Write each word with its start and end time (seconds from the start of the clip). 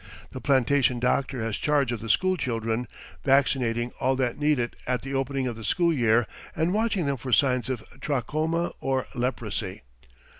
The 0.31 0.41
plantation 0.41 0.97
doctor 0.99 1.43
has 1.43 1.57
charge 1.57 1.91
of 1.91 1.99
the 1.99 2.09
school 2.09 2.35
children, 2.35 2.87
vaccinating 3.23 3.91
all 3.99 4.15
that 4.15 4.35
need 4.39 4.57
it 4.57 4.75
at 4.87 5.03
the 5.03 5.13
opening 5.13 5.45
of 5.45 5.55
the 5.55 5.63
school 5.63 5.93
year 5.93 6.25
and 6.55 6.73
watching 6.73 7.05
them 7.05 7.17
for 7.17 7.31
signs 7.31 7.69
of 7.69 7.83
trachoma 7.99 8.71
or 8.81 9.05
leprosy. 9.13 9.83